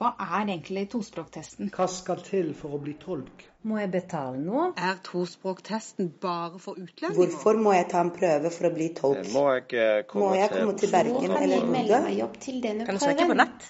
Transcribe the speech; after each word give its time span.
Hva 0.00 0.14
er 0.16 0.46
egentlig 0.46 0.86
tospråktesten? 0.94 1.68
Hva 1.76 1.84
skal 1.92 2.22
til 2.24 2.54
for 2.56 2.72
å 2.72 2.78
bli 2.80 2.94
tolk? 2.96 3.42
Må 3.68 3.76
jeg 3.82 3.90
betale 3.92 4.38
noe? 4.40 4.70
Er 4.80 4.96
tospråktesten 5.04 6.08
bare 6.22 6.56
for 6.56 6.78
utlendinger? 6.80 7.18
Hvorfor 7.18 7.60
må 7.60 7.74
jeg 7.76 7.90
ta 7.90 8.00
en 8.00 8.12
prøve 8.14 8.52
for 8.54 8.70
å 8.70 8.72
bli 8.78 8.86
tolk? 8.96 9.28
Må 9.34 9.42
jeg 9.52 9.66
eh, 9.76 9.98
komme, 10.08 10.30
Må 10.30 10.38
jeg 10.38 10.52
komme 10.54 10.76
til 10.80 10.94
Bergen 10.94 11.36
eller 11.42 11.66
Bodø? 11.68 12.30
til 12.46 12.62
Kan 12.64 12.96
du 12.96 13.04
søke 13.04 13.28
på 13.28 13.36
nett? 13.42 13.68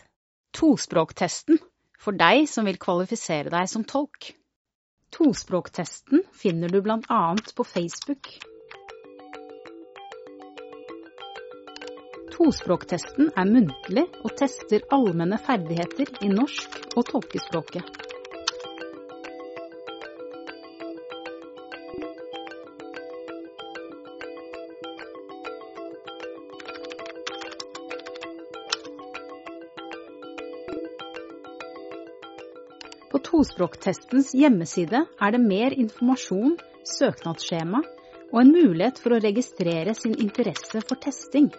Tospråktesten 0.55 1.59
for 1.99 2.23
deg 2.23 2.47
som 2.53 2.71
vil 2.71 2.79
kvalifisere 2.79 3.51
deg 3.51 3.67
som 3.75 3.83
tolk. 3.83 4.31
Tospråktesten 5.11 6.23
finner 6.31 6.71
du 6.71 6.79
annet 7.11 7.51
på 7.59 7.67
Facebook. 7.67 8.31
Tospråktesten 12.41 13.27
er 13.37 13.45
muntlig 13.45 14.07
og 14.25 14.33
tester 14.41 14.81
allmenne 14.97 15.37
ferdigheter 15.45 16.09
i 16.25 16.31
norsk 16.33 16.79
og 16.97 17.05
tolkespråket. 17.11 17.85
På 33.13 33.21
tospråktestens 33.29 34.33
hjemmeside 34.33 35.05
er 35.21 35.37
det 35.37 35.45
mer 35.45 35.77
informasjon, 35.77 36.57
søknadsskjema 36.89 37.85
og 38.31 38.47
en 38.47 38.57
mulighet 38.57 38.97
for 38.97 39.13
å 39.13 39.21
registrere 39.29 39.93
sin 39.93 40.17
interesse 40.17 40.81
for 40.81 40.97
testing. 41.05 41.53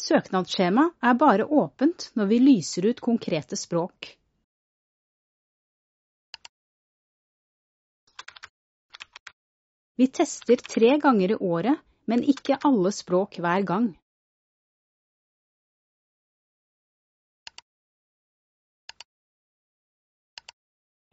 Søknadsskjema 0.00 0.86
er 1.04 1.16
bare 1.20 1.44
åpent 1.44 2.08
når 2.16 2.28
vi 2.30 2.38
lyser 2.40 2.88
ut 2.88 3.00
konkrete 3.04 3.56
språk. 3.58 4.14
Vi 10.00 10.06
tester 10.08 10.56
tre 10.56 10.94
ganger 11.02 11.34
i 11.34 11.36
året, 11.36 11.76
men 12.08 12.24
ikke 12.24 12.56
alle 12.64 12.92
språk 12.96 13.36
hver 13.44 13.66
gang. 13.68 13.90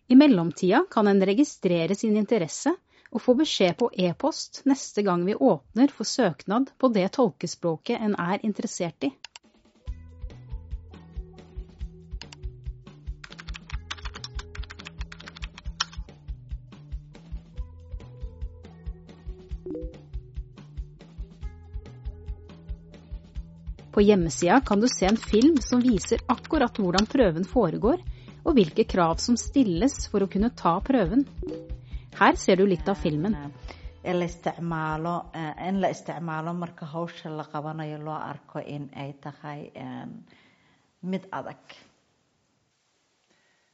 I 0.07 0.15
mellomtida 0.15 0.85
kan 0.91 1.11
en 1.11 1.19
registrere 1.27 1.95
sin 1.99 2.15
interesse 2.15 2.71
og 3.11 3.23
få 3.23 3.37
beskjed 3.39 3.77
på 3.79 3.89
e-post 3.93 4.63
neste 4.69 5.03
gang 5.07 5.23
vi 5.27 5.35
åpner 5.35 5.93
for 5.93 6.07
søknad 6.07 6.73
på 6.77 6.91
det 6.95 7.07
tolkespråket 7.17 8.01
en 8.01 8.17
er 8.19 8.43
interessert 8.43 9.09
i. 9.09 9.13
På 23.97 24.01
hjemmesida 24.05 24.59
kan 24.61 24.77
du 24.77 24.85
se 24.85 25.07
en 25.09 25.17
film 25.17 25.55
som 25.57 25.81
viser 25.81 26.21
akkurat 26.29 26.75
hvordan 26.77 27.07
prøven 27.09 27.47
foregår, 27.49 28.03
og 28.45 28.53
hvilke 28.53 28.85
krav 28.85 29.17
som 29.17 29.39
stilles 29.41 30.03
for 30.11 30.21
å 30.21 30.29
kunne 30.29 30.51
ta 30.53 30.75
prøven. 30.85 31.25
Her 32.17 32.35
ser 32.35 32.55
du 32.57 32.65
litt 32.65 32.87
av 32.89 32.95
filmen. 32.97 33.35
ee 34.03 34.13
la 34.13 34.25
isticmaalo 34.25 35.15
ee 35.35 35.69
in 35.69 35.81
la 35.81 35.89
isticmaalo 35.89 36.53
marka 36.53 36.85
hawsha 36.85 37.29
la 37.29 37.43
qabanayo 37.43 37.97
loo 37.97 38.13
arko 38.13 38.59
in 38.59 38.89
ay 38.95 39.13
tahay 39.21 39.71
mid 41.01 41.27
adag 41.31 41.75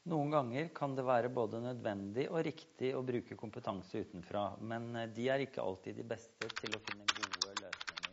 Noen 0.05 0.31
ganger 0.31 0.67
kan 0.75 0.95
det 0.95 1.05
være 1.05 1.29
både 1.29 1.61
nødvendig 1.63 2.25
og 2.29 2.41
riktig 2.43 2.95
å 2.95 3.01
bruke 3.07 3.35
kompetanse 3.39 4.01
utenfra, 4.03 4.57
men 4.59 4.95
eh, 4.95 5.07
de 5.15 5.29
er 5.29 5.39
ikke 5.45 5.61
alltid 5.63 5.95
de 5.95 6.03
beste 6.03 6.49
til 6.57 6.75
å 6.75 6.79
finne 6.83 7.05
gode 7.07 7.53
løsninger. 7.61 8.11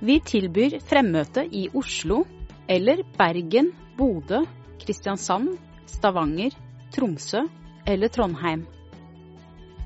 Vi 0.00 0.20
tilbyr 0.32 0.80
fremmøte 0.80 1.46
i 1.46 1.68
Oslo 1.70 2.24
eller 2.66 3.04
Bergen, 3.14 3.70
Bodø, 3.96 4.42
Kristiansand, 4.82 5.54
Stavanger, 5.86 6.50
Tromsø 6.90 7.46
eller 7.88 8.08
Trondheim. 8.12 8.66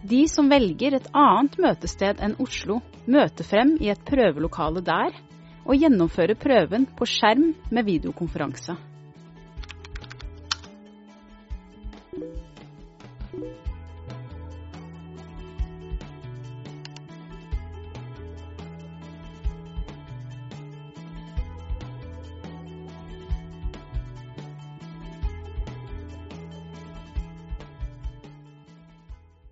De 0.02 0.28
som 0.28 0.48
velger 0.50 0.96
et 0.98 1.10
annet 1.14 1.58
møtested 1.62 2.18
enn 2.26 2.34
Oslo, 2.42 2.80
møter 3.06 3.46
frem 3.46 3.76
i 3.78 3.92
et 3.92 4.02
prøvelokale 4.06 4.82
der 4.82 5.14
og 5.62 5.76
gjennomfører 5.78 6.34
prøven 6.34 6.88
på 6.98 7.06
skjerm 7.06 7.52
med 7.70 7.86
videokonferanse. 7.86 8.74